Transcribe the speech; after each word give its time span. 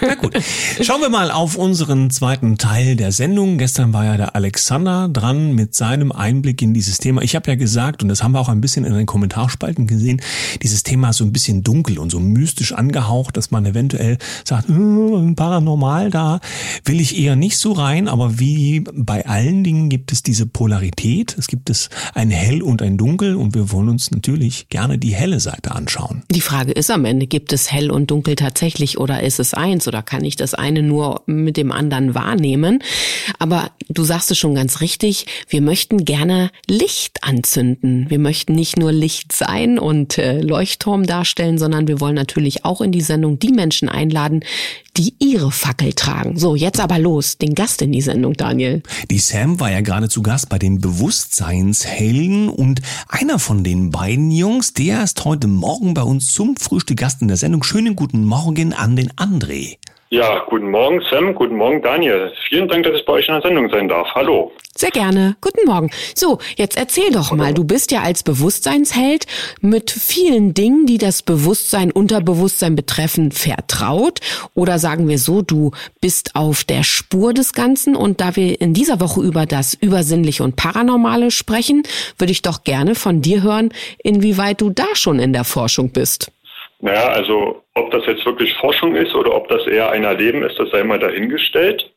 Na 0.00 0.14
gut. 0.14 0.34
Schauen 0.80 1.00
wir 1.00 1.08
mal 1.08 1.30
auf 1.30 1.56
unseren 1.56 2.10
zweiten 2.10 2.58
Teil 2.58 2.96
der 2.96 3.12
Sendung. 3.12 3.58
Gestern 3.58 3.92
war 3.92 4.04
ja 4.04 4.16
der 4.16 4.36
Alexander 4.36 5.08
dran 5.08 5.54
mit 5.54 5.74
seinem 5.74 6.12
Einblick 6.12 6.60
in 6.62 6.74
dieses 6.74 6.98
Thema. 6.98 7.22
Ich 7.22 7.34
habe 7.34 7.50
ja 7.50 7.56
gesagt, 7.56 8.02
und 8.02 8.08
das 8.08 8.22
haben 8.22 8.32
wir 8.32 8.40
auch 8.40 8.48
ein 8.48 8.60
bisschen 8.60 8.84
in 8.84 8.92
den 8.92 9.06
Kommentarspalten 9.06 9.86
gesehen, 9.86 10.20
dieses 10.62 10.82
Thema 10.82 11.10
ist 11.10 11.16
so 11.16 11.24
ein 11.24 11.32
bisschen 11.32 11.62
dunkel 11.62 11.98
und 11.98 12.10
so 12.10 12.20
mystisch 12.20 12.72
angehaucht, 12.72 13.36
dass 13.36 13.50
man 13.50 13.64
eventuell 13.64 14.18
sagt, 14.44 14.68
hm, 14.68 15.34
paranormal, 15.36 16.10
da 16.10 16.40
will 16.84 17.00
ich 17.00 17.18
eher 17.18 17.36
nicht 17.36 17.58
so 17.58 17.72
rein. 17.72 18.08
Aber 18.08 18.38
wie 18.38 18.80
bei 18.80 19.26
allen 19.26 19.64
Dingen 19.64 19.88
gibt 19.88 20.12
es 20.12 20.22
diese 20.22 20.46
Polarität. 20.46 21.36
Es 21.38 21.46
gibt 21.46 21.70
es 21.70 21.88
ein 22.14 22.30
Hell 22.30 22.62
und 22.62 22.82
ein 22.82 22.98
Dunkel 22.98 23.36
und 23.36 23.54
wir 23.54 23.70
wollen 23.72 23.88
uns 23.88 24.10
natürlich 24.10 24.68
gerne 24.68 24.98
die 24.98 25.14
helle 25.14 25.40
Seite 25.40 25.72
anschauen. 25.72 26.22
Die 26.30 26.40
Frage 26.40 26.72
ist 26.72 26.90
am 26.90 27.04
Ende, 27.04 27.26
gibt 27.26 27.52
es 27.52 27.72
Hell 27.72 27.90
und 27.90 28.10
Dunkel 28.10 28.36
tatsächlich 28.36 28.98
oder 28.98 29.22
ist 29.22 29.40
es 29.40 29.54
eins 29.62 29.86
oder 29.86 30.02
kann 30.02 30.24
ich 30.24 30.36
das 30.36 30.54
eine 30.54 30.82
nur 30.82 31.22
mit 31.26 31.56
dem 31.56 31.70
anderen 31.72 32.14
wahrnehmen? 32.14 32.82
Aber 33.38 33.70
du 33.88 34.02
sagst 34.02 34.30
es 34.30 34.38
schon 34.38 34.54
ganz 34.54 34.80
richtig, 34.80 35.26
wir 35.48 35.62
möchten 35.62 36.04
gerne 36.04 36.50
Licht 36.66 37.22
anzünden. 37.22 38.10
Wir 38.10 38.18
möchten 38.18 38.54
nicht 38.54 38.76
nur 38.76 38.92
Licht 38.92 39.32
sein 39.32 39.78
und 39.78 40.18
äh, 40.18 40.40
Leuchtturm 40.40 41.06
darstellen, 41.06 41.58
sondern 41.58 41.86
wir 41.86 42.00
wollen 42.00 42.16
natürlich 42.16 42.64
auch 42.64 42.80
in 42.80 42.92
die 42.92 43.00
Sendung 43.00 43.38
die 43.38 43.52
Menschen 43.52 43.88
einladen, 43.88 44.44
die 44.96 45.14
ihre 45.18 45.50
Fackel 45.50 45.92
tragen. 45.94 46.36
So, 46.38 46.54
jetzt 46.54 46.80
aber 46.80 46.98
los, 46.98 47.38
den 47.38 47.54
Gast 47.54 47.82
in 47.82 47.92
die 47.92 48.02
Sendung, 48.02 48.34
Daniel. 48.34 48.82
Die 49.10 49.18
Sam 49.18 49.58
war 49.58 49.70
ja 49.70 49.80
gerade 49.80 50.08
zu 50.08 50.22
Gast 50.22 50.48
bei 50.48 50.58
den 50.58 50.80
Bewusstseinshelden 50.80 52.48
und 52.48 52.82
einer 53.08 53.38
von 53.38 53.64
den 53.64 53.90
beiden 53.90 54.30
Jungs, 54.30 54.74
der 54.74 55.02
ist 55.02 55.24
heute 55.24 55.48
Morgen 55.48 55.94
bei 55.94 56.02
uns 56.02 56.34
zum 56.34 56.56
Frühstück 56.56 56.98
Gast 56.98 57.22
in 57.22 57.28
der 57.28 57.36
Sendung. 57.36 57.62
Schönen 57.62 57.96
guten 57.96 58.24
Morgen 58.24 58.72
an 58.72 58.96
den 58.96 59.10
André. 59.12 59.78
Ja, 60.10 60.44
guten 60.46 60.70
Morgen 60.70 61.00
Sam, 61.10 61.34
guten 61.34 61.56
Morgen 61.56 61.80
Daniel. 61.80 62.30
Vielen 62.48 62.68
Dank, 62.68 62.84
dass 62.84 62.94
ich 62.94 63.06
bei 63.06 63.14
euch 63.14 63.28
in 63.28 63.34
der 63.34 63.42
Sendung 63.42 63.70
sein 63.70 63.88
darf. 63.88 64.08
Hallo. 64.14 64.52
Sehr 64.74 64.90
gerne. 64.90 65.36
Guten 65.42 65.66
Morgen. 65.66 65.90
So, 66.14 66.38
jetzt 66.56 66.78
erzähl 66.78 67.10
doch 67.10 67.30
mal, 67.32 67.52
du 67.52 67.62
bist 67.62 67.92
ja 67.92 68.00
als 68.00 68.22
Bewusstseinsheld 68.22 69.26
mit 69.60 69.90
vielen 69.90 70.54
Dingen, 70.54 70.86
die 70.86 70.96
das 70.96 71.22
Bewusstsein, 71.22 71.92
Unterbewusstsein 71.92 72.74
betreffen, 72.74 73.32
vertraut. 73.32 74.20
Oder 74.54 74.78
sagen 74.78 75.08
wir 75.08 75.18
so, 75.18 75.42
du 75.42 75.72
bist 76.00 76.34
auf 76.34 76.64
der 76.64 76.84
Spur 76.84 77.34
des 77.34 77.52
Ganzen. 77.52 77.94
Und 77.94 78.22
da 78.22 78.34
wir 78.34 78.60
in 78.62 78.72
dieser 78.72 78.98
Woche 78.98 79.20
über 79.20 79.44
das 79.44 79.74
Übersinnliche 79.74 80.42
und 80.42 80.56
Paranormale 80.56 81.30
sprechen, 81.30 81.82
würde 82.16 82.32
ich 82.32 82.40
doch 82.40 82.64
gerne 82.64 82.94
von 82.94 83.20
dir 83.20 83.42
hören, 83.42 83.74
inwieweit 84.02 84.62
du 84.62 84.70
da 84.70 84.86
schon 84.94 85.18
in 85.18 85.34
der 85.34 85.44
Forschung 85.44 85.90
bist. 85.90 86.32
Naja, 86.80 87.08
also 87.08 87.62
ob 87.74 87.90
das 87.90 88.06
jetzt 88.06 88.24
wirklich 88.24 88.54
Forschung 88.54 88.96
ist 88.96 89.14
oder 89.14 89.34
ob 89.34 89.48
das 89.48 89.66
eher 89.66 89.90
ein 89.90 90.02
Erleben 90.02 90.42
ist, 90.42 90.58
das 90.58 90.70
sei 90.70 90.82
mal 90.82 90.98
dahingestellt. 90.98 91.92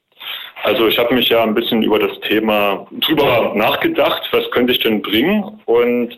Also 0.65 0.87
ich 0.87 0.97
habe 0.97 1.13
mich 1.13 1.29
ja 1.29 1.43
ein 1.43 1.53
bisschen 1.53 1.83
über 1.83 1.99
das 1.99 2.19
Thema 2.21 2.87
drüber 2.91 3.53
nachgedacht, 3.53 4.27
was 4.31 4.49
könnte 4.49 4.73
ich 4.73 4.79
denn 4.79 4.99
bringen? 4.99 5.61
Und 5.65 6.17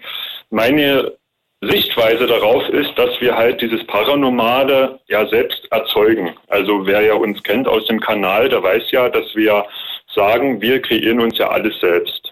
meine 0.49 1.11
Sichtweise 1.59 2.27
darauf 2.27 2.69
ist, 2.69 2.97
dass 2.97 3.19
wir 3.19 3.35
halt 3.35 3.61
dieses 3.61 3.85
Paranormale 3.87 4.99
ja 5.09 5.27
selbst 5.27 5.67
erzeugen. 5.69 6.33
Also 6.47 6.87
wer 6.87 7.01
ja 7.01 7.15
uns 7.15 7.43
kennt 7.43 7.67
aus 7.67 7.85
dem 7.87 7.99
Kanal, 7.99 8.47
der 8.47 8.63
weiß 8.63 8.89
ja, 8.91 9.09
dass 9.09 9.35
wir 9.35 9.65
sagen, 10.15 10.61
wir 10.61 10.81
kreieren 10.81 11.19
uns 11.19 11.37
ja 11.37 11.49
alles 11.49 11.77
selbst. 11.81 12.31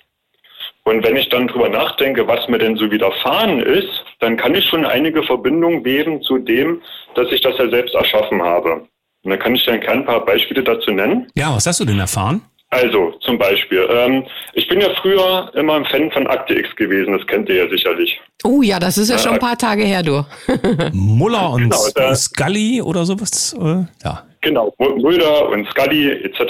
Und 0.86 1.06
wenn 1.06 1.18
ich 1.18 1.28
dann 1.28 1.50
drüber 1.50 1.68
nachdenke, 1.68 2.26
was 2.30 2.48
mir 2.48 2.60
denn 2.60 2.78
so 2.78 2.90
widerfahren 2.90 3.60
ist, 3.60 4.06
dann 4.22 4.38
kann 4.38 4.56
ich 4.56 4.64
schon 4.70 4.86
einige 4.86 5.22
Verbindungen 5.22 5.84
weben 5.84 6.22
zu 6.22 6.38
dem, 6.38 6.82
dass 7.16 7.30
ich 7.34 7.42
das 7.42 7.58
ja 7.58 7.68
selbst 7.70 7.94
erschaffen 7.94 8.42
habe. 8.42 8.88
Und 9.26 9.32
dann 9.32 9.40
kann 9.40 9.56
ich 9.56 9.66
dir 9.66 9.74
ein 9.74 10.06
paar 10.06 10.24
Beispiele 10.24 10.64
dazu 10.64 10.92
nennen. 10.92 11.28
Ja, 11.36 11.54
was 11.54 11.66
hast 11.66 11.80
du 11.80 11.86
denn 11.86 12.00
erfahren? 12.00 12.42
Also, 12.70 13.12
zum 13.22 13.38
Beispiel, 13.38 13.88
ähm, 13.90 14.26
ich 14.54 14.68
bin 14.68 14.82
ja 14.82 14.90
früher 15.02 15.52
immer 15.56 15.76
ein 15.76 15.86
Fan 15.86 16.12
von 16.12 16.28
Akte 16.28 16.56
X 16.56 16.76
gewesen, 16.76 17.18
das 17.18 17.26
kennt 17.26 17.50
ihr 17.50 17.56
ja 17.56 17.70
sicherlich. 17.70 18.20
Oh 18.44 18.62
ja, 18.62 18.80
das 18.80 18.98
ist 18.98 19.10
ja, 19.10 19.16
ja 19.16 19.22
schon 19.22 19.34
ein 19.34 19.40
paar 19.40 19.58
Tage 19.58 19.84
her, 19.84 20.04
du. 20.04 20.26
Muller 20.94 21.52
und 21.52 21.64
genau, 21.64 21.78
da, 21.96 22.14
Scully 22.16 22.82
oder 22.82 23.06
sowas, 23.06 23.56
äh, 23.60 23.86
ja. 24.04 24.24
Genau, 24.42 24.72
Mulder 24.78 25.50
und 25.50 25.68
Scully 25.70 26.12
etc. 26.24 26.42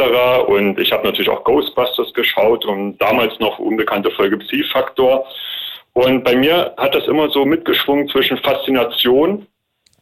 Und 0.47 0.77
ich 0.79 0.91
habe 0.91 1.05
natürlich 1.05 1.29
auch 1.29 1.45
Ghostbusters 1.45 2.13
geschaut 2.13 2.65
und 2.65 2.97
damals 2.97 3.39
noch 3.39 3.57
unbekannte 3.57 4.11
Folge 4.11 4.37
Psi-Faktor. 4.37 5.25
Und 5.93 6.25
bei 6.25 6.35
mir 6.35 6.73
hat 6.75 6.93
das 6.93 7.07
immer 7.07 7.29
so 7.29 7.45
mitgeschwungen 7.45 8.09
zwischen 8.09 8.37
Faszination 8.39 9.47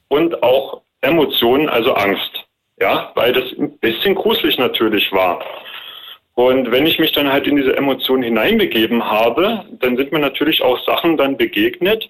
und 0.07 0.41
auch 0.41 0.81
Emotionen, 1.01 1.69
also 1.69 1.93
Angst. 1.93 2.42
Ja, 2.79 3.11
weil 3.15 3.33
das 3.33 3.51
ein 3.57 3.77
bisschen 3.79 4.15
gruselig 4.15 4.57
natürlich 4.57 5.11
war. 5.11 5.43
Und 6.35 6.71
wenn 6.71 6.87
ich 6.87 6.97
mich 6.97 7.11
dann 7.11 7.31
halt 7.31 7.45
in 7.45 7.57
diese 7.57 7.77
Emotionen 7.77 8.23
hineinbegeben 8.23 9.05
habe, 9.05 9.63
dann 9.79 9.95
sind 9.95 10.11
mir 10.11 10.19
natürlich 10.19 10.63
auch 10.63 10.83
Sachen 10.83 11.15
dann 11.15 11.37
begegnet, 11.37 12.09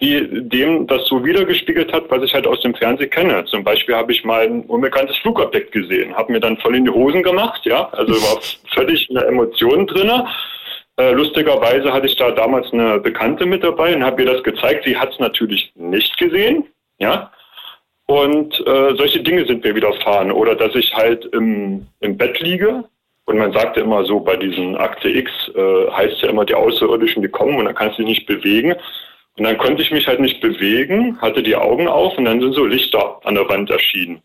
die 0.00 0.26
dem 0.48 0.86
das 0.86 1.06
so 1.06 1.22
wiedergespiegelt 1.22 1.92
hat, 1.92 2.04
was 2.08 2.22
ich 2.22 2.32
halt 2.32 2.46
aus 2.46 2.60
dem 2.62 2.74
Fernsehen 2.74 3.10
kenne. 3.10 3.44
Zum 3.44 3.64
Beispiel 3.64 3.94
habe 3.94 4.12
ich 4.12 4.24
mal 4.24 4.46
ein 4.46 4.62
unbekanntes 4.62 5.18
Flugobjekt 5.18 5.72
gesehen, 5.72 6.16
habe 6.16 6.32
mir 6.32 6.40
dann 6.40 6.56
voll 6.58 6.76
in 6.76 6.86
die 6.86 6.90
Hosen 6.90 7.22
gemacht, 7.22 7.60
ja, 7.66 7.90
also 7.90 8.14
war 8.14 8.40
völlig 8.74 9.06
eine 9.10 9.26
Emotion 9.26 9.86
drinne. 9.86 10.26
Äh, 10.96 11.12
lustigerweise 11.12 11.92
hatte 11.92 12.06
ich 12.06 12.16
da 12.16 12.30
damals 12.30 12.72
eine 12.72 12.98
Bekannte 13.00 13.44
mit 13.44 13.62
dabei 13.62 13.94
und 13.94 14.02
habe 14.02 14.22
ihr 14.22 14.32
das 14.32 14.42
gezeigt. 14.42 14.84
Sie 14.84 14.96
hat 14.96 15.12
es 15.12 15.18
natürlich 15.18 15.70
nicht 15.74 16.16
gesehen, 16.16 16.64
ja. 16.98 17.30
Und 18.10 18.58
äh, 18.66 18.96
solche 18.96 19.20
Dinge 19.20 19.44
sind 19.44 19.62
mir 19.62 19.74
widerfahren. 19.74 20.32
Oder 20.32 20.54
dass 20.54 20.74
ich 20.74 20.94
halt 20.94 21.26
im, 21.26 21.86
im 22.00 22.16
Bett 22.16 22.40
liege 22.40 22.84
und 23.26 23.36
man 23.36 23.52
sagte 23.52 23.80
immer 23.80 24.06
so, 24.06 24.20
bei 24.20 24.36
diesen 24.36 24.74
Akte 24.76 25.10
X 25.10 25.30
äh, 25.54 25.90
heißt 25.90 26.22
ja 26.22 26.30
immer, 26.30 26.46
die 26.46 26.54
Außerirdischen, 26.54 27.20
die 27.20 27.28
kommen 27.28 27.58
und 27.58 27.66
dann 27.66 27.74
kannst 27.74 27.98
du 27.98 28.02
dich 28.02 28.16
nicht 28.16 28.26
bewegen. 28.26 28.74
Und 29.36 29.44
dann 29.44 29.58
konnte 29.58 29.82
ich 29.82 29.90
mich 29.90 30.06
halt 30.06 30.20
nicht 30.20 30.40
bewegen, 30.40 31.20
hatte 31.20 31.42
die 31.42 31.54
Augen 31.54 31.86
auf 31.86 32.16
und 32.16 32.24
dann 32.24 32.40
sind 32.40 32.54
so 32.54 32.64
Lichter 32.64 33.20
an 33.24 33.34
der 33.34 33.46
Wand 33.50 33.68
erschienen. 33.68 34.22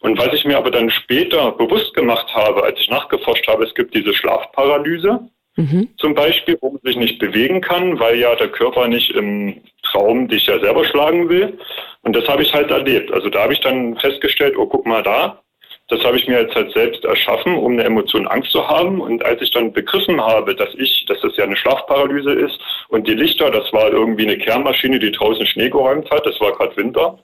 Und 0.00 0.18
was 0.18 0.34
ich 0.34 0.44
mir 0.44 0.58
aber 0.58 0.70
dann 0.70 0.90
später 0.90 1.52
bewusst 1.52 1.94
gemacht 1.94 2.26
habe, 2.34 2.62
als 2.62 2.78
ich 2.78 2.90
nachgeforscht 2.90 3.48
habe, 3.48 3.64
es 3.64 3.74
gibt 3.74 3.94
diese 3.94 4.12
Schlafparalyse 4.12 5.20
mhm. 5.56 5.88
zum 5.96 6.14
Beispiel, 6.14 6.58
wo 6.60 6.72
man 6.72 6.80
sich 6.84 6.96
nicht 6.96 7.18
bewegen 7.18 7.62
kann, 7.62 7.98
weil 7.98 8.18
ja 8.18 8.34
der 8.34 8.48
Körper 8.48 8.86
nicht 8.86 9.12
im 9.12 9.62
Traum 9.92 10.28
dich 10.28 10.46
ja 10.46 10.58
selber 10.58 10.84
schlagen 10.84 11.28
will. 11.28 11.58
Und 12.02 12.16
das 12.16 12.26
habe 12.26 12.42
ich 12.42 12.52
halt 12.52 12.70
erlebt. 12.70 13.12
Also 13.12 13.28
da 13.28 13.42
habe 13.42 13.52
ich 13.52 13.60
dann 13.60 13.96
festgestellt, 13.98 14.56
oh 14.56 14.66
guck 14.66 14.86
mal 14.86 15.02
da, 15.02 15.42
das 15.88 16.02
habe 16.04 16.16
ich 16.16 16.26
mir 16.26 16.40
jetzt 16.40 16.54
halt 16.54 16.72
selbst 16.72 17.04
erschaffen, 17.04 17.56
um 17.56 17.72
eine 17.72 17.84
Emotion 17.84 18.26
Angst 18.26 18.50
zu 18.50 18.66
haben. 18.66 19.00
Und 19.00 19.24
als 19.24 19.42
ich 19.42 19.50
dann 19.50 19.72
begriffen 19.72 20.20
habe, 20.20 20.54
dass 20.54 20.74
ich, 20.74 21.04
dass 21.06 21.20
das 21.20 21.36
ja 21.36 21.44
eine 21.44 21.56
Schlafparalyse 21.56 22.32
ist 22.32 22.58
und 22.88 23.06
die 23.06 23.14
Lichter, 23.14 23.50
das 23.50 23.72
war 23.72 23.92
irgendwie 23.92 24.26
eine 24.26 24.38
Kehrmaschine, 24.38 24.98
die 24.98 25.12
draußen 25.12 25.46
Schnee 25.46 25.68
geräumt 25.68 26.10
hat, 26.10 26.24
das 26.24 26.40
war 26.40 26.52
gerade 26.52 26.76
Winter, 26.76 27.18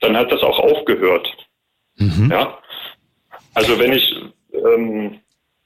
dann 0.00 0.16
hat 0.16 0.32
das 0.32 0.42
auch 0.42 0.58
aufgehört. 0.58 1.30
Mhm. 1.96 2.30
Ja. 2.30 2.58
Also 3.54 3.78
wenn 3.78 3.92
ich 3.92 4.16
ähm, 4.52 5.20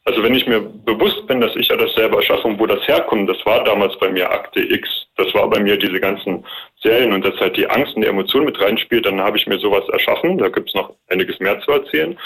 also 0.05 0.23
wenn 0.23 0.35
ich 0.35 0.46
mir 0.46 0.61
bewusst 0.61 1.26
bin, 1.26 1.41
dass 1.41 1.55
ich 1.56 1.69
ja 1.69 1.76
das 1.76 1.93
selber 1.94 2.23
schaffe 2.23 2.49
und 2.49 2.58
wo 2.58 2.67
das 2.67 2.87
herkommt, 2.88 3.29
das 3.29 3.44
war 3.44 3.62
damals 3.64 3.96
bei 3.99 4.11
mir 4.11 4.31
Akte 4.31 4.61
X, 4.61 5.00
das 5.16 5.32
war 5.34 5.48
bei 5.48 5.60
mir 5.60 5.76
diese 5.76 6.00
ganzen 6.00 6.44
Serien 6.80 7.12
und 7.12 7.24
dass 7.24 7.38
halt 7.38 7.56
die 7.56 7.68
Angst 7.68 7.94
und 7.94 8.02
die 8.02 8.08
Emotion 8.08 8.44
mit 8.44 8.60
reinspielt, 8.60 9.06
dann 9.06 9.20
habe 9.20 9.36
ich 9.36 9.46
mir 9.46 9.58
sowas 9.58 9.88
erschaffen. 9.90 10.38
Da 10.38 10.48
gibt 10.48 10.68
es 10.68 10.74
noch 10.74 10.94
einiges 11.08 11.38
mehr 11.40 11.60
zu 11.60 11.72
erzählen. 11.72 12.18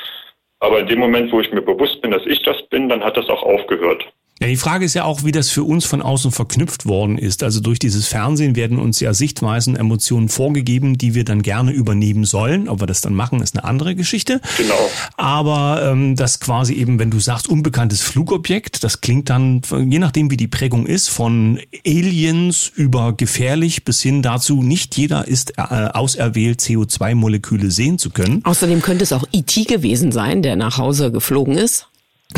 Aber 0.61 0.81
in 0.81 0.87
dem 0.87 0.99
Moment, 0.99 1.33
wo 1.33 1.41
ich 1.41 1.53
mir 1.53 1.63
bewusst 1.63 2.01
bin, 2.03 2.11
dass 2.11 2.25
ich 2.27 2.43
das 2.43 2.63
bin, 2.69 2.89
dann 2.89 3.03
hat 3.03 3.17
das 3.17 3.29
auch 3.29 3.43
aufgehört. 3.43 4.07
Ja, 4.41 4.49
die 4.49 4.57
Frage 4.57 4.85
ist 4.85 4.95
ja 4.95 5.05
auch, 5.05 5.23
wie 5.23 5.31
das 5.31 5.51
für 5.51 5.63
uns 5.63 5.85
von 5.85 6.03
außen 6.03 6.33
verknüpft 6.33 6.87
worden 6.87 7.19
ist. 7.19 7.45
Also 7.45 7.61
durch 7.61 7.79
dieses 7.79 8.09
Fernsehen 8.09 8.57
werden 8.57 8.81
uns 8.81 8.99
ja 8.99 9.15
Sichtweisen, 9.15 9.77
Emotionen 9.77 10.29
vorgegeben, 10.29 10.99
die 10.99 11.15
wir 11.15 11.25
dann 11.25 11.43
gerne 11.43 11.71
übernehmen 11.71 12.25
sollen. 12.25 12.69
Ob 12.69 12.81
wir 12.81 12.89
das 12.89 13.01
dann 13.01 13.15
machen, 13.15 13.41
ist 13.41 13.57
eine 13.57 13.63
andere 13.63 13.95
Geschichte. 13.95 14.41
Genau. 14.57 14.75
Aber 15.17 15.89
ähm, 15.89 16.17
das 16.17 16.41
quasi 16.41 16.75
eben, 16.75 16.99
wenn 16.99 17.13
du 17.13 17.21
sagst, 17.21 17.49
unbekanntes 17.49 18.03
Flugobjekt, 18.03 18.83
das 18.83 19.01
klingt 19.01 19.31
dann, 19.31 19.63
je 19.71 20.01
nachdem 20.01 20.33
wie 20.33 20.37
die 20.37 20.49
Prägung 20.49 20.87
ist, 20.87 21.11
von 21.11 21.61
Aliens 21.87 22.73
über 22.75 23.13
gefährlich 23.13 23.85
bis 23.85 24.03
hin 24.03 24.21
dazu, 24.21 24.65
nicht 24.65 24.97
jeder 24.97 25.29
ist 25.29 25.59
äh, 25.59 25.63
auserwählt, 25.63 26.61
CO2-Moleküle 26.61 27.71
sehen 27.71 27.99
zu 27.99 28.11
können. 28.11 28.41
Außerdem 28.45 28.83
könnte 28.83 29.05
es 29.05 29.13
auch 29.13 29.25
IT 29.31 29.57
e 29.57 29.63
gewesen 29.63 30.11
sein, 30.11 30.43
der 30.43 30.57
nach 30.57 30.77
Hause 30.77 31.13
geflogen 31.13 31.57
ist. 31.57 31.87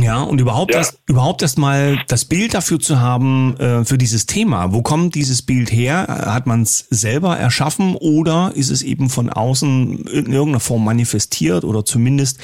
Ja, 0.01 0.23
und 0.23 0.41
überhaupt 0.41 0.73
ja. 0.73 0.79
erst 0.79 0.99
überhaupt 1.07 1.43
erst 1.43 1.59
mal 1.59 1.99
das 2.09 2.25
Bild 2.25 2.55
dafür 2.55 2.81
zu 2.81 3.01
haben 3.01 3.57
äh, 3.59 3.85
für 3.85 3.97
dieses 3.97 4.27
Thema. 4.27 4.73
Wo 4.73 4.83
kommt 4.83 5.15
dieses 5.15 5.43
Bild 5.43 5.73
her? 5.73 6.07
Hat 6.09 6.47
man 6.47 6.63
es 6.63 6.87
selber 6.91 7.37
erschaffen 7.39 7.95
oder 7.95 8.53
ist 8.55 8.71
es 8.71 8.83
eben 8.83 9.09
von 9.09 9.31
außen 9.31 10.07
in 10.07 10.33
irgendeiner 10.33 10.61
Form 10.61 10.85
manifestiert 10.85 11.65
oder 11.65 11.85
zumindest 11.85 12.39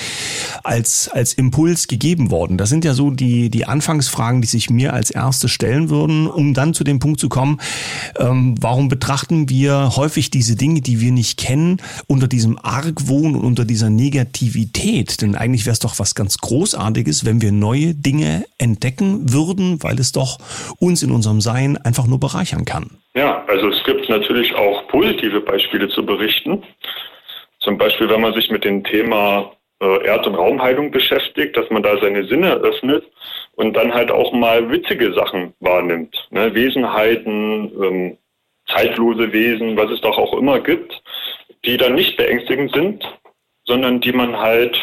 als 0.63 1.09
als 1.09 1.35
Impuls 1.35 1.89
gegeben 1.89 2.31
worden? 2.31 2.59
Das 2.59 2.71
sind 2.71 2.85
ja 2.85 2.95
so 2.95 3.11
die 3.11 3.51
die 3.51 3.67
Anfangsfragen, 3.67 4.41
die 4.41 4.49
sich 4.49 4.71
mir 4.71 4.95
als 4.95 5.11
erste 5.11 5.49
stellen 5.49 5.91
würden, 5.91 6.29
um 6.29 6.55
dann 6.55 6.75
zu 6.75 6.85
dem 6.85 7.01
Punkt 7.01 7.21
zu 7.21 7.29
kommen, 7.29 7.61
ähm, 8.19 8.55
warum 8.61 8.89
betrachten 8.89 9.49
wir 9.49 9.97
häufig 9.97 10.31
diese 10.31 10.57
Dinge, 10.57 10.81
die 10.81 11.01
wir 11.01 11.13
nicht 11.13 11.39
kennen, 11.39 11.79
unter 12.07 12.29
diesem 12.29 12.59
Argwohn 12.59 13.35
und 13.35 13.45
unter 13.45 13.65
dieser 13.65 13.91
Negativität? 13.91 15.21
Denn 15.21 15.35
eigentlich 15.35 15.67
wäre 15.67 15.75
es 15.75 15.81
doch 15.81 15.99
was 15.99 16.15
ganz 16.15 16.39
Großartiges, 16.39 17.25
wenn 17.25 17.32
wir 17.41 17.53
neue 17.53 17.95
Dinge 17.95 18.45
entdecken 18.59 19.33
würden, 19.33 19.83
weil 19.83 19.99
es 19.99 20.13
doch 20.13 20.39
uns 20.79 21.03
in 21.03 21.13
unserem 21.13 21.41
Sein 21.41 21.79
einfach 21.79 22.07
nur 22.07 22.21
bereichern 22.21 22.65
kann. 22.65 22.99
Ja, 23.15 23.45
also 23.47 23.69
es 23.69 23.83
gibt 23.85 24.09
natürlich 24.09 24.55
auch 24.55 24.87
positive 24.89 25.41
Beispiele 25.41 25.89
zu 25.89 26.05
berichten. 26.05 26.63
Zum 27.61 27.79
Beispiel, 27.79 28.09
wenn 28.09 28.21
man 28.21 28.35
sich 28.35 28.51
mit 28.51 28.65
dem 28.65 28.83
Thema 28.85 29.53
äh, 29.81 30.07
Erd- 30.07 30.27
und 30.27 30.35
Raumheilung 30.35 30.91
beschäftigt, 30.91 31.57
dass 31.57 31.69
man 31.71 31.83
da 31.83 31.97
seine 31.99 32.25
Sinne 32.27 32.55
öffnet 32.55 33.05
und 33.55 33.75
dann 33.75 33.93
halt 33.93 34.11
auch 34.11 34.33
mal 34.33 34.71
witzige 34.71 35.13
Sachen 35.13 35.55
wahrnimmt. 35.61 36.29
Ne? 36.31 36.55
Wesenheiten, 36.55 37.73
ähm, 37.83 38.19
zeitlose 38.69 39.33
Wesen, 39.33 39.77
was 39.77 39.91
es 39.91 40.01
doch 40.01 40.19
auch 40.19 40.35
immer 40.35 40.61
gibt, 40.61 41.03
die 41.65 41.77
dann 41.77 41.95
nicht 41.95 42.17
beängstigend 42.17 42.73
sind, 42.73 43.05
sondern 43.65 44.01
die 44.01 44.13
man 44.13 44.37
halt 44.37 44.81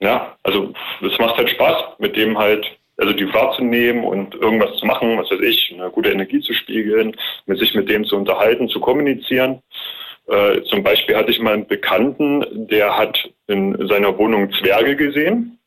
ja, 0.00 0.36
also 0.42 0.72
es 1.02 1.18
macht 1.18 1.36
halt 1.36 1.50
Spaß, 1.50 1.98
mit 1.98 2.16
dem 2.16 2.36
halt, 2.38 2.66
also 2.96 3.12
die 3.12 3.32
wahrzunehmen 3.32 4.04
und 4.04 4.34
irgendwas 4.34 4.76
zu 4.76 4.86
machen, 4.86 5.18
was 5.18 5.30
weiß 5.30 5.40
ich, 5.40 5.72
eine 5.74 5.90
gute 5.90 6.10
Energie 6.10 6.40
zu 6.40 6.52
spiegeln, 6.54 7.16
mit 7.46 7.58
sich 7.58 7.74
mit 7.74 7.88
dem 7.88 8.04
zu 8.04 8.16
unterhalten, 8.16 8.68
zu 8.68 8.80
kommunizieren. 8.80 9.62
Äh, 10.26 10.62
zum 10.62 10.82
Beispiel 10.82 11.16
hatte 11.16 11.30
ich 11.30 11.40
mal 11.40 11.54
einen 11.54 11.66
Bekannten, 11.66 12.66
der 12.68 12.96
hat 12.96 13.30
in 13.46 13.88
seiner 13.88 14.16
Wohnung 14.16 14.52
Zwerge 14.52 14.96
gesehen, 14.96 15.58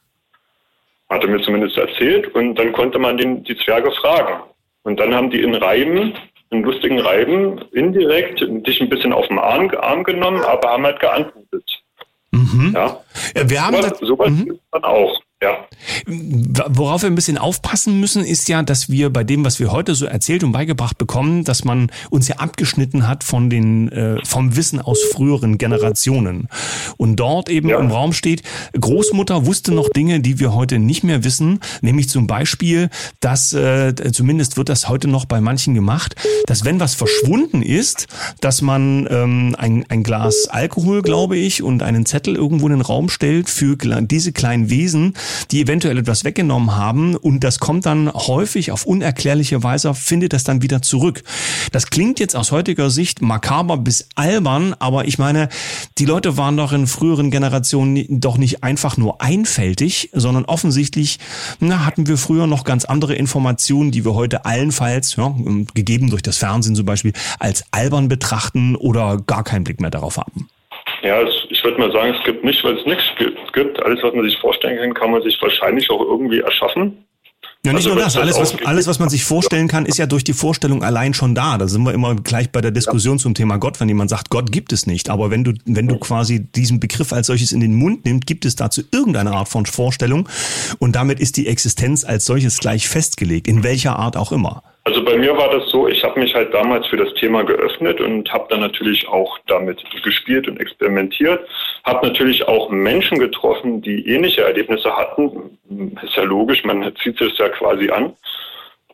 hatte 1.09 1.27
mir 1.27 1.41
zumindest 1.41 1.77
erzählt, 1.77 2.33
und 2.33 2.55
dann 2.55 2.71
konnte 2.71 2.97
man 2.97 3.17
den, 3.17 3.43
die 3.43 3.57
Zwerge 3.57 3.91
fragen. 3.91 4.43
Und 4.83 4.99
dann 4.99 5.13
haben 5.13 5.29
die 5.29 5.41
in 5.41 5.55
Reiben, 5.55 6.13
in 6.49 6.63
lustigen 6.63 6.99
Reiben, 6.99 7.61
indirekt 7.71 8.41
dich 8.41 8.81
ein 8.81 8.89
bisschen 8.89 9.13
auf 9.13 9.27
den 9.27 9.39
Arm, 9.39 9.71
Arm 9.79 10.03
genommen, 10.03 10.43
aber 10.43 10.69
haben 10.69 10.85
halt 10.85 10.99
geantwortet. 10.99 11.72
Mhm. 12.33 12.71
Ja. 12.73 12.99
Wir 13.45 13.65
haben 13.65 13.75
sowas, 13.75 13.99
sowas 13.99 14.29
mhm. 14.31 14.59
dann 14.71 14.83
auch. 14.83 15.22
Ja. 15.43 15.67
Worauf 16.69 17.01
wir 17.01 17.09
ein 17.09 17.15
bisschen 17.15 17.37
aufpassen 17.37 17.99
müssen, 17.99 18.23
ist 18.23 18.47
ja, 18.47 18.63
dass 18.63 18.89
wir 18.89 19.09
bei 19.11 19.25
dem, 19.25 19.43
was 19.43 19.59
wir 19.59 19.73
heute 19.73 19.93
so 19.93 20.05
erzählt 20.05 20.41
und 20.45 20.53
beigebracht 20.53 20.97
bekommen, 20.97 21.43
dass 21.43 21.65
man 21.65 21.91
uns 22.09 22.29
ja 22.29 22.37
abgeschnitten 22.37 23.09
hat 23.09 23.25
von 23.25 23.49
den 23.49 23.91
äh, 23.91 24.23
vom 24.25 24.55
Wissen 24.55 24.79
aus 24.79 25.01
früheren 25.11 25.57
Generationen. 25.57 26.47
Und 26.95 27.17
dort 27.17 27.49
eben 27.49 27.67
ja. 27.67 27.77
im 27.77 27.91
Raum 27.91 28.13
steht, 28.13 28.41
Großmutter 28.79 29.45
wusste 29.45 29.73
noch 29.73 29.89
Dinge, 29.89 30.21
die 30.21 30.39
wir 30.39 30.53
heute 30.53 30.79
nicht 30.79 31.03
mehr 31.03 31.25
wissen, 31.25 31.59
nämlich 31.81 32.07
zum 32.07 32.25
Beispiel, 32.25 32.89
dass 33.19 33.51
äh, 33.51 33.93
zumindest 34.13 34.55
wird 34.55 34.69
das 34.69 34.87
heute 34.87 35.09
noch 35.09 35.25
bei 35.25 35.41
manchen 35.41 35.73
gemacht, 35.73 36.15
dass 36.45 36.63
wenn 36.63 36.79
was 36.79 36.95
verschwunden 36.95 37.61
ist, 37.61 38.07
dass 38.39 38.61
man 38.61 39.07
ähm, 39.11 39.55
ein, 39.57 39.85
ein 39.89 40.03
Glas 40.03 40.47
Alkohol, 40.49 41.01
glaube 41.01 41.35
ich, 41.35 41.63
und 41.63 41.83
einen 41.83 42.05
Zettel 42.05 42.37
irgendwo 42.37 42.67
in 42.67 42.73
den 42.73 42.81
Raum 42.81 43.09
stellt 43.09 43.49
für 43.49 43.75
diese 43.75 44.31
kleinen 44.31 44.69
Wesen, 44.69 45.15
die 45.51 45.61
eventuell 45.61 45.97
etwas 45.97 46.23
weggenommen 46.23 46.75
haben 46.75 47.15
und 47.15 47.43
das 47.43 47.59
kommt 47.59 47.85
dann 47.85 48.11
häufig 48.13 48.71
auf 48.71 48.85
unerklärliche 48.85 49.63
Weise, 49.63 49.93
findet 49.93 50.33
das 50.33 50.43
dann 50.43 50.61
wieder 50.61 50.81
zurück. 50.81 51.23
Das 51.71 51.87
klingt 51.87 52.19
jetzt 52.19 52.35
aus 52.35 52.51
heutiger 52.51 52.89
Sicht 52.89 53.21
makaber 53.21 53.77
bis 53.77 54.07
albern, 54.15 54.75
aber 54.79 55.07
ich 55.07 55.17
meine, 55.17 55.49
die 55.97 56.05
Leute 56.05 56.37
waren 56.37 56.57
doch 56.57 56.73
in 56.73 56.87
früheren 56.87 57.31
Generationen 57.31 58.05
doch 58.19 58.37
nicht 58.37 58.63
einfach 58.63 58.97
nur 58.97 59.21
einfältig, 59.21 60.09
sondern 60.13 60.45
offensichtlich 60.45 61.19
na, 61.59 61.85
hatten 61.85 62.07
wir 62.07 62.17
früher 62.17 62.47
noch 62.47 62.63
ganz 62.63 62.85
andere 62.85 63.15
Informationen, 63.15 63.91
die 63.91 64.05
wir 64.05 64.13
heute 64.13 64.45
allenfalls, 64.45 65.15
ja, 65.15 65.33
gegeben 65.73 66.09
durch 66.09 66.21
das 66.21 66.37
Fernsehen 66.37 66.75
zum 66.75 66.85
Beispiel, 66.85 67.13
als 67.39 67.63
albern 67.71 68.07
betrachten 68.07 68.75
oder 68.75 69.17
gar 69.17 69.43
keinen 69.43 69.63
Blick 69.63 69.81
mehr 69.81 69.91
darauf 69.91 70.17
haben. 70.17 70.47
Ja, 71.03 71.21
ich 71.21 71.63
würde 71.65 71.77
mal 71.79 71.91
sagen, 71.91 72.15
es 72.17 72.23
gibt 72.23 72.45
nicht, 72.45 72.63
weil 72.63 72.77
es 72.77 72.85
nichts 72.85 73.03
gibt. 73.51 73.83
Alles, 73.83 74.01
was 74.01 74.13
man 74.13 74.23
sich 74.23 74.37
vorstellen 74.37 74.77
kann, 74.77 74.93
kann 74.93 75.11
man 75.11 75.21
sich 75.21 75.37
wahrscheinlich 75.41 75.89
auch 75.89 75.99
irgendwie 75.99 76.39
erschaffen. 76.39 77.05
Ja, 77.65 77.71
nicht 77.71 77.85
also, 77.85 77.95
nur 77.95 78.03
das. 78.03 78.17
Alles 78.17 78.39
was, 78.39 78.65
alles, 78.65 78.87
was 78.87 78.99
man 78.99 79.09
sich 79.09 79.25
vorstellen 79.25 79.67
kann, 79.67 79.85
ist 79.85 79.97
ja 79.97 80.05
durch 80.05 80.23
die 80.23 80.33
Vorstellung 80.33 80.81
allein 80.81 81.13
schon 81.13 81.35
da. 81.35 81.57
Da 81.57 81.67
sind 81.67 81.83
wir 81.83 81.93
immer 81.93 82.15
gleich 82.15 82.51
bei 82.51 82.61
der 82.61 82.71
Diskussion 82.71 83.17
ja. 83.17 83.23
zum 83.23 83.33
Thema 83.33 83.57
Gott, 83.57 83.81
wenn 83.81 83.89
jemand 83.89 84.09
sagt, 84.09 84.29
Gott 84.29 84.51
gibt 84.51 84.71
es 84.71 84.87
nicht. 84.87 85.09
Aber 85.09 85.29
wenn 85.29 85.43
du, 85.43 85.53
wenn 85.65 85.87
du 85.87 85.97
quasi 85.97 86.41
diesen 86.41 86.79
Begriff 86.79 87.11
als 87.11 87.27
solches 87.27 87.51
in 87.51 87.59
den 87.59 87.75
Mund 87.75 88.05
nimmst, 88.05 88.25
gibt 88.25 88.45
es 88.45 88.55
dazu 88.55 88.81
irgendeine 88.93 89.31
Art 89.31 89.49
von 89.49 89.65
Vorstellung. 89.65 90.29
Und 90.79 90.95
damit 90.95 91.19
ist 91.19 91.35
die 91.35 91.47
Existenz 91.47 92.05
als 92.05 92.25
solches 92.25 92.59
gleich 92.59 92.87
festgelegt, 92.87 93.49
in 93.49 93.63
welcher 93.63 93.97
Art 93.97 94.15
auch 94.15 94.31
immer. 94.31 94.63
Also 94.85 95.03
bei 95.03 95.17
mir 95.17 95.35
war 95.37 95.49
das 95.49 95.69
so, 95.69 95.87
ich 95.87 95.92
mich 96.23 96.33
halt 96.33 96.53
damals 96.53 96.87
für 96.87 96.97
das 96.97 97.13
Thema 97.15 97.43
geöffnet 97.43 97.99
und 97.99 98.31
habe 98.31 98.47
dann 98.49 98.61
natürlich 98.61 99.07
auch 99.07 99.37
damit 99.47 99.83
gespielt 100.03 100.47
und 100.47 100.59
experimentiert. 100.59 101.47
Habe 101.83 102.07
natürlich 102.07 102.47
auch 102.47 102.69
Menschen 102.69 103.19
getroffen, 103.19 103.81
die 103.81 104.07
ähnliche 104.07 104.43
Erlebnisse 104.43 104.95
hatten. 104.95 105.57
Ist 106.01 106.15
ja 106.15 106.23
logisch, 106.23 106.63
man 106.63 106.93
zieht 106.95 107.17
sich 107.17 107.37
ja 107.37 107.49
quasi 107.49 107.89
an. 107.89 108.13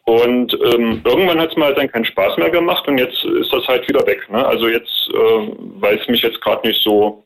Und 0.05 0.53
ähm, 0.73 1.01
irgendwann 1.05 1.39
hat 1.39 1.51
es 1.51 1.55
mir 1.55 1.65
halt 1.65 1.77
dann 1.77 1.91
keinen 1.91 2.05
Spaß 2.05 2.37
mehr 2.37 2.49
gemacht 2.49 2.87
und 2.87 2.97
jetzt 2.97 3.23
ist 3.23 3.53
das 3.53 3.67
halt 3.67 3.87
wieder 3.87 4.05
weg. 4.07 4.27
Ne? 4.31 4.43
Also 4.43 4.67
jetzt, 4.67 5.07
äh, 5.13 5.47
weil 5.79 5.99
es 5.99 6.07
mich 6.07 6.23
jetzt 6.23 6.41
gerade 6.41 6.67
nicht 6.67 6.81
so 6.81 7.23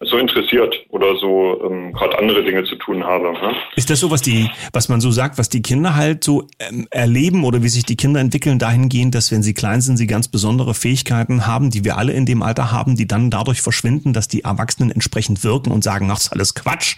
so 0.00 0.16
interessiert 0.16 0.74
oder 0.90 1.16
so 1.16 1.60
ähm, 1.64 1.92
gerade 1.92 2.18
andere 2.18 2.44
Dinge 2.44 2.64
zu 2.64 2.76
tun 2.76 3.04
habe. 3.04 3.32
Ne? 3.32 3.54
Ist 3.76 3.90
das 3.90 4.00
so, 4.00 4.10
was 4.10 4.22
die, 4.22 4.48
was 4.72 4.88
man 4.88 5.00
so 5.00 5.10
sagt, 5.10 5.38
was 5.38 5.48
die 5.48 5.62
Kinder 5.62 5.96
halt 5.96 6.22
so 6.22 6.46
ähm, 6.58 6.86
erleben 6.90 7.44
oder 7.44 7.62
wie 7.62 7.68
sich 7.68 7.84
die 7.84 7.96
Kinder 7.96 8.20
entwickeln 8.20 8.58
dahingehend, 8.58 9.14
dass 9.14 9.32
wenn 9.32 9.42
sie 9.42 9.54
klein 9.54 9.80
sind, 9.80 9.96
sie 9.96 10.06
ganz 10.06 10.28
besondere 10.28 10.74
Fähigkeiten 10.74 11.46
haben, 11.46 11.70
die 11.70 11.84
wir 11.84 11.96
alle 11.96 12.12
in 12.12 12.26
dem 12.26 12.42
Alter 12.42 12.70
haben, 12.70 12.96
die 12.96 13.08
dann 13.08 13.30
dadurch 13.30 13.60
verschwinden, 13.60 14.12
dass 14.12 14.28
die 14.28 14.44
Erwachsenen 14.44 14.90
entsprechend 14.90 15.42
wirken 15.42 15.72
und 15.72 15.82
sagen, 15.82 16.08
ach, 16.10 16.18
ist 16.18 16.32
alles 16.32 16.54
Quatsch 16.54 16.96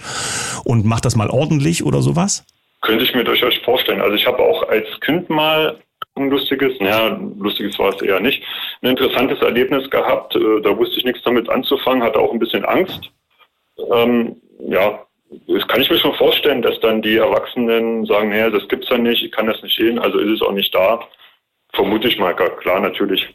und 0.65 0.85
mach 0.85 1.01
das 1.01 1.17
mal 1.17 1.31
ordentlich 1.31 1.85
oder 1.85 2.03
sowas? 2.03 2.45
Könnte 2.83 3.05
ich 3.05 3.15
mir 3.15 3.25
durchaus 3.25 3.55
vorstellen. 3.65 4.01
Also 4.01 4.15
ich 4.15 4.27
habe 4.27 4.39
auch 4.39 4.69
als 4.69 4.87
Kind 5.01 5.29
mal 5.29 5.79
ein 6.17 6.31
lustiges, 6.31 6.79
naja, 6.81 7.19
lustiges 7.39 7.79
war 7.79 7.95
es 7.95 8.03
eher 8.03 8.21
nicht, 8.21 8.43
ein 8.83 8.91
interessantes 8.91 9.41
Erlebnis 9.41 9.89
gehabt. 9.91 10.37
Äh, 10.37 10.61
da 10.63 10.77
wusste 10.77 10.99
ich 10.99 11.05
nichts 11.05 11.23
damit 11.23 11.49
anzufangen, 11.49 12.03
hatte 12.03 12.19
auch 12.19 12.33
ein 12.33 12.39
bisschen 12.39 12.65
Angst. 12.65 13.11
Ähm, 13.93 14.37
ja, 14.69 15.07
das 15.47 15.67
kann 15.69 15.81
ich 15.81 15.91
mir 15.91 15.99
schon 15.99 16.15
vorstellen, 16.15 16.63
dass 16.63 16.79
dann 16.81 17.03
die 17.03 17.17
Erwachsenen 17.17 18.05
sagen, 18.05 18.31
naja, 18.31 18.51
das 18.51 18.67
gibt's 18.69 18.89
ja 18.89 18.99
nicht, 18.99 19.23
ich 19.23 19.33
kann 19.33 19.47
das 19.47 19.63
nicht 19.63 19.77
sehen, 19.77 19.99
also 19.99 20.19
ist 20.19 20.41
es 20.41 20.43
auch 20.43 20.53
nicht 20.53 20.75
da. 20.75 21.01
Vermute 21.73 22.09
ich 22.09 22.19
mal, 22.19 22.35
klar, 22.35 22.81
natürlich. 22.81 23.29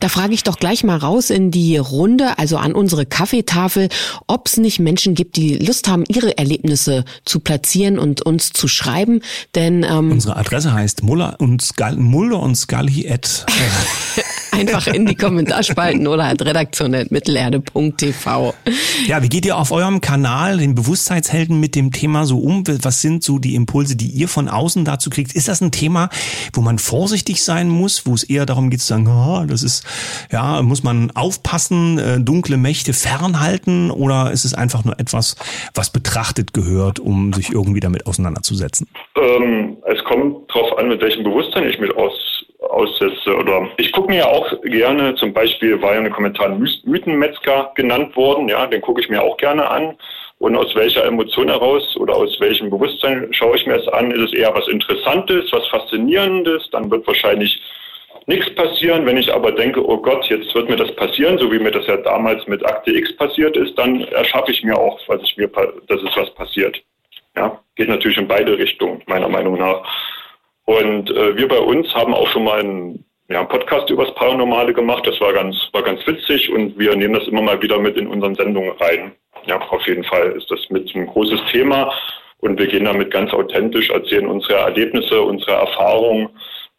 Da 0.00 0.10
frage 0.10 0.34
ich 0.34 0.42
doch 0.42 0.58
gleich 0.58 0.84
mal 0.84 0.98
raus 0.98 1.30
in 1.30 1.50
die 1.50 1.78
Runde, 1.78 2.38
also 2.38 2.58
an 2.58 2.74
unsere 2.74 3.06
Kaffeetafel, 3.06 3.88
ob 4.26 4.46
es 4.46 4.58
nicht 4.58 4.78
Menschen 4.78 5.14
gibt, 5.14 5.36
die 5.36 5.54
Lust 5.54 5.88
haben, 5.88 6.04
ihre 6.08 6.36
Erlebnisse 6.36 7.04
zu 7.24 7.40
platzieren 7.40 7.98
und 7.98 8.20
uns 8.20 8.52
zu 8.52 8.68
schreiben. 8.68 9.20
Denn 9.54 9.82
ähm, 9.82 10.12
unsere 10.12 10.36
Adresse 10.36 10.74
heißt 10.74 11.02
Muller 11.02 11.36
und 11.38 11.62
Skal 11.62 11.96
Mulder 11.96 12.40
und 12.40 12.56
Scully 12.56 13.08
at 13.10 13.46
einfach 14.68 14.86
in 14.86 15.06
die 15.06 15.14
Kommentarspalten 15.14 16.06
oder 16.06 16.26
halt 16.26 16.44
redaktion.mittelerde.tv. 16.44 18.54
Ja, 19.06 19.22
wie 19.22 19.28
geht 19.28 19.46
ihr 19.46 19.56
auf 19.56 19.72
eurem 19.72 20.00
Kanal, 20.00 20.58
den 20.58 20.74
Bewusstseinshelden, 20.74 21.60
mit 21.60 21.74
dem 21.74 21.92
Thema 21.92 22.24
so 22.24 22.38
um? 22.38 22.64
Was 22.82 23.00
sind 23.00 23.22
so 23.22 23.38
die 23.38 23.54
Impulse, 23.54 23.96
die 23.96 24.08
ihr 24.08 24.28
von 24.28 24.48
außen 24.48 24.84
dazu 24.84 25.10
kriegt? 25.10 25.34
Ist 25.34 25.48
das 25.48 25.60
ein 25.60 25.70
Thema, 25.70 26.08
wo 26.52 26.60
man 26.60 26.78
vorsichtig 26.78 27.44
sein 27.44 27.68
muss, 27.68 28.06
wo 28.06 28.14
es 28.14 28.24
eher 28.24 28.46
darum 28.46 28.70
geht 28.70 28.80
zu 28.80 28.86
sagen, 28.86 29.06
oh, 29.06 29.44
das 29.46 29.62
ist, 29.62 29.84
ja, 30.30 30.62
muss 30.62 30.82
man 30.82 31.10
aufpassen, 31.14 31.98
äh, 31.98 32.20
dunkle 32.20 32.56
Mächte 32.56 32.92
fernhalten 32.92 33.90
oder 33.90 34.30
ist 34.30 34.44
es 34.44 34.54
einfach 34.54 34.84
nur 34.84 34.98
etwas, 34.98 35.36
was 35.74 35.90
betrachtet 35.90 36.54
gehört, 36.54 36.98
um 36.98 37.32
sich 37.32 37.50
irgendwie 37.50 37.80
damit 37.80 38.06
auseinanderzusetzen? 38.06 38.88
Ähm, 39.16 39.76
es 39.86 40.02
kommt 40.04 40.50
darauf 40.52 40.78
an, 40.78 40.88
mit 40.88 41.00
welchem 41.00 41.24
Bewusstsein 41.24 41.68
ich 41.68 41.78
mich 41.78 41.94
aus, 41.96 42.12
aussetze. 42.74 43.34
Oder 43.36 43.68
ich 43.76 43.92
gucke 43.92 44.10
mir 44.10 44.28
auch 44.28 44.52
gerne, 44.62 45.14
zum 45.14 45.32
Beispiel 45.32 45.80
war 45.80 45.92
ja 45.92 45.98
in 45.98 46.04
den 46.04 46.12
Kommentaren 46.12 46.58
Mythenmetzger 46.84 47.72
genannt 47.74 48.16
worden, 48.16 48.48
ja, 48.48 48.66
den 48.66 48.80
gucke 48.80 49.00
ich 49.00 49.08
mir 49.08 49.22
auch 49.22 49.36
gerne 49.36 49.68
an. 49.68 49.96
Und 50.38 50.56
aus 50.56 50.74
welcher 50.74 51.04
Emotion 51.06 51.48
heraus 51.48 51.96
oder 51.96 52.16
aus 52.16 52.38
welchem 52.40 52.68
Bewusstsein 52.68 53.32
schaue 53.32 53.56
ich 53.56 53.66
mir 53.66 53.76
es 53.76 53.88
an? 53.88 54.10
Ist 54.10 54.32
es 54.32 54.32
eher 54.32 54.52
was 54.54 54.68
Interessantes, 54.68 55.50
was 55.52 55.66
Faszinierendes? 55.68 56.68
Dann 56.70 56.90
wird 56.90 57.06
wahrscheinlich 57.06 57.62
nichts 58.26 58.52
passieren. 58.54 59.06
Wenn 59.06 59.16
ich 59.16 59.32
aber 59.32 59.52
denke, 59.52 59.86
oh 59.86 59.96
Gott, 59.96 60.24
jetzt 60.26 60.54
wird 60.54 60.68
mir 60.68 60.76
das 60.76 60.94
passieren, 60.96 61.38
so 61.38 61.50
wie 61.52 61.58
mir 61.58 61.70
das 61.70 61.86
ja 61.86 61.96
damals 61.98 62.46
mit 62.46 62.64
Akte 62.66 62.90
X 62.92 63.16
passiert 63.16 63.56
ist, 63.56 63.78
dann 63.78 64.02
erschaffe 64.08 64.50
ich 64.50 64.62
mir 64.64 64.76
auch, 64.76 64.98
was 65.06 65.22
ich 65.22 65.36
mir, 65.36 65.48
dass 65.88 66.02
es 66.02 66.16
was 66.16 66.34
passiert. 66.34 66.82
Ja, 67.36 67.60
geht 67.74 67.88
natürlich 67.88 68.18
in 68.18 68.28
beide 68.28 68.56
Richtungen, 68.56 69.02
meiner 69.06 69.28
Meinung 69.28 69.58
nach. 69.58 69.82
Und 70.66 71.10
äh, 71.10 71.36
wir 71.36 71.48
bei 71.48 71.58
uns 71.58 71.92
haben 71.94 72.14
auch 72.14 72.28
schon 72.28 72.44
mal 72.44 72.60
einen 72.60 73.04
ja, 73.28 73.44
Podcast 73.44 73.90
übers 73.90 74.14
Paranormale 74.14 74.72
gemacht. 74.72 75.06
Das 75.06 75.20
war 75.20 75.32
ganz, 75.32 75.56
war 75.72 75.82
ganz 75.82 76.06
witzig 76.06 76.50
und 76.50 76.78
wir 76.78 76.94
nehmen 76.96 77.14
das 77.14 77.28
immer 77.28 77.42
mal 77.42 77.60
wieder 77.62 77.78
mit 77.78 77.96
in 77.96 78.06
unseren 78.06 78.34
Sendungen 78.34 78.72
rein. 78.78 79.12
Ja, 79.46 79.60
auf 79.60 79.86
jeden 79.86 80.04
Fall 80.04 80.32
ist 80.32 80.50
das 80.50 80.60
mit 80.70 80.94
ein 80.94 81.06
großes 81.06 81.40
Thema 81.50 81.92
und 82.38 82.58
wir 82.58 82.66
gehen 82.66 82.84
damit 82.84 83.10
ganz 83.10 83.32
authentisch, 83.32 83.90
erzählen 83.90 84.26
unsere 84.26 84.54
Erlebnisse, 84.54 85.20
unsere 85.20 85.52
Erfahrungen 85.52 86.30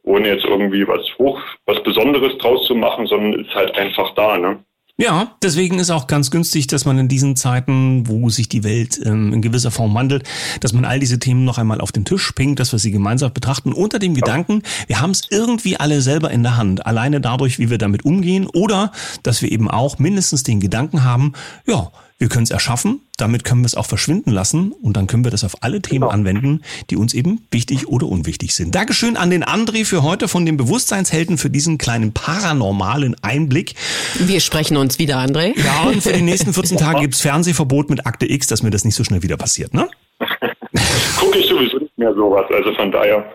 ohne 0.05 0.29
jetzt 0.29 0.45
irgendwie 0.45 0.87
was 0.87 1.01
hoch, 1.17 1.41
was 1.65 1.81
Besonderes 1.83 2.37
draus 2.37 2.65
zu 2.67 2.75
machen, 2.75 3.07
sondern 3.07 3.41
ist 3.43 3.53
halt 3.55 3.75
einfach 3.77 4.13
da, 4.13 4.37
ne? 4.37 4.63
Ja, 4.97 5.35
deswegen 5.43 5.79
ist 5.79 5.89
auch 5.89 6.07
ganz 6.07 6.31
günstig, 6.31 6.67
dass 6.67 6.85
man 6.85 6.97
in 6.97 7.09
diesen 7.09 7.35
Zeiten, 7.35 8.07
wo 8.07 8.29
sich 8.29 8.47
die 8.47 8.63
Welt 8.63 8.97
ähm, 9.03 9.33
in 9.33 9.41
gewisser 9.41 9.69
Form 9.69 9.93
wandelt, 9.93 10.23
dass 10.61 10.71
man 10.71 10.85
all 10.85 11.01
diese 11.01 11.19
Themen 11.19 11.43
noch 11.43 11.57
einmal 11.57 11.81
auf 11.81 11.91
den 11.91 12.05
Tisch 12.05 12.33
bringt, 12.33 12.61
dass 12.61 12.71
wir 12.71 12.79
sie 12.79 12.91
gemeinsam 12.91 13.33
betrachten, 13.33 13.73
unter 13.73 13.99
dem 13.99 14.13
Gedanken, 14.13 14.61
wir 14.87 15.01
haben 15.01 15.11
es 15.11 15.23
irgendwie 15.29 15.77
alle 15.77 16.01
selber 16.01 16.31
in 16.31 16.43
der 16.43 16.55
Hand, 16.55 16.85
alleine 16.85 17.19
dadurch, 17.19 17.59
wie 17.59 17.69
wir 17.69 17.77
damit 17.77 18.05
umgehen, 18.05 18.47
oder 18.47 18.93
dass 19.21 19.41
wir 19.41 19.51
eben 19.51 19.69
auch 19.69 19.99
mindestens 19.99 20.43
den 20.43 20.61
Gedanken 20.61 21.03
haben, 21.03 21.33
ja, 21.67 21.91
wir 22.17 22.29
können 22.29 22.43
es 22.43 22.51
erschaffen, 22.51 23.01
damit 23.17 23.43
können 23.43 23.61
wir 23.61 23.67
es 23.67 23.75
auch 23.75 23.85
verschwinden 23.85 24.31
lassen 24.31 24.71
und 24.71 24.97
dann 24.97 25.07
können 25.07 25.23
wir 25.23 25.31
das 25.31 25.43
auf 25.43 25.63
alle 25.63 25.81
Themen 25.81 26.01
genau. 26.01 26.11
anwenden, 26.11 26.61
die 26.89 26.97
uns 26.97 27.13
eben 27.13 27.45
wichtig 27.51 27.87
oder 27.87 28.07
unwichtig 28.07 28.53
sind. 28.53 28.75
Dankeschön 28.75 29.17
an 29.17 29.29
den 29.29 29.43
André 29.43 29.85
für 29.85 30.03
heute 30.03 30.27
von 30.27 30.45
den 30.45 30.57
Bewusstseinshelden 30.57 31.37
für 31.37 31.49
diesen 31.49 31.77
kleinen 31.77 32.13
paranormalen 32.13 33.15
Einblick. 33.21 33.75
Wir 34.19 34.39
sprechen 34.39 34.77
uns 34.77 34.99
wieder, 34.99 35.17
André. 35.17 35.57
Ja, 35.57 35.83
und 35.83 36.01
für 36.01 36.13
die 36.13 36.21
nächsten 36.21 36.53
14 36.53 36.77
Tage 36.77 37.01
gibt's 37.01 37.21
Fernsehverbot 37.21 37.89
mit 37.89 38.05
Akte 38.05 38.29
X, 38.29 38.47
dass 38.47 38.63
mir 38.63 38.71
das 38.71 38.85
nicht 38.85 38.95
so 38.95 39.03
schnell 39.03 39.23
wieder 39.23 39.37
passiert, 39.37 39.73
ne? 39.73 39.87
Gucke 41.19 41.37
ich 41.39 41.47
sowieso 41.47 41.77
nicht 41.77 41.97
mehr 41.97 42.13
sowas, 42.13 42.45
also 42.53 42.73
von 42.73 42.91
daher. 42.91 43.25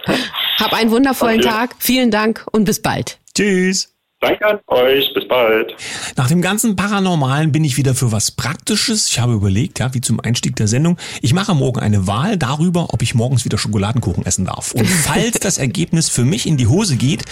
Hab 0.58 0.72
einen 0.74 0.90
wundervollen 0.90 1.40
okay. 1.40 1.48
Tag, 1.48 1.74
vielen 1.78 2.10
Dank 2.10 2.46
und 2.52 2.64
bis 2.64 2.82
bald. 2.82 3.18
Tschüss. 3.34 3.89
Danke 4.20 4.46
an 4.46 4.58
euch. 4.66 5.12
Bis 5.14 5.26
bald. 5.26 5.74
Nach 6.16 6.28
dem 6.28 6.42
ganzen 6.42 6.76
Paranormalen 6.76 7.52
bin 7.52 7.64
ich 7.64 7.78
wieder 7.78 7.94
für 7.94 8.12
was 8.12 8.30
Praktisches. 8.30 9.08
Ich 9.08 9.18
habe 9.18 9.32
überlegt, 9.32 9.78
ja, 9.78 9.94
wie 9.94 10.02
zum 10.02 10.20
Einstieg 10.20 10.56
der 10.56 10.68
Sendung. 10.68 10.98
Ich 11.22 11.32
mache 11.32 11.54
morgen 11.54 11.80
eine 11.80 12.06
Wahl 12.06 12.36
darüber, 12.36 12.92
ob 12.92 13.00
ich 13.00 13.14
morgens 13.14 13.46
wieder 13.46 13.56
Schokoladenkuchen 13.56 14.26
essen 14.26 14.44
darf. 14.44 14.72
Und 14.72 14.86
falls 15.04 15.40
das 15.40 15.56
Ergebnis 15.56 16.10
für 16.10 16.24
mich 16.24 16.46
in 16.46 16.58
die 16.58 16.66
Hose 16.66 16.96
geht, 16.96 17.24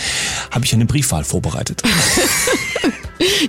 habe 0.51 0.65
ich 0.65 0.73
eine 0.73 0.87
Briefwahl 0.87 1.25
vorbereitet. 1.25 1.83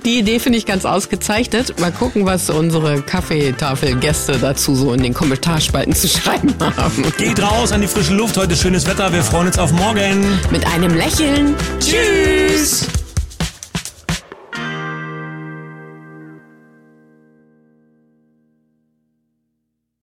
Die 0.04 0.18
Idee 0.18 0.40
finde 0.40 0.58
ich 0.58 0.66
ganz 0.66 0.84
ausgezeichnet. 0.84 1.78
Mal 1.78 1.92
gucken, 1.92 2.26
was 2.26 2.50
unsere 2.50 3.02
Kaffeetafelgäste 3.02 4.38
dazu 4.38 4.74
so 4.74 4.92
in 4.92 5.02
den 5.02 5.14
Kommentarspalten 5.14 5.94
zu 5.94 6.08
schreiben 6.08 6.54
haben. 6.58 7.04
Geht 7.16 7.40
raus 7.40 7.70
an 7.70 7.80
die 7.80 7.86
frische 7.86 8.14
Luft. 8.14 8.36
Heute 8.36 8.56
schönes 8.56 8.86
Wetter. 8.86 9.12
Wir 9.12 9.22
freuen 9.22 9.46
uns 9.46 9.58
auf 9.58 9.72
morgen. 9.72 10.24
Mit 10.50 10.66
einem 10.66 10.94
Lächeln. 10.94 11.54
Tschüss. 11.78 12.88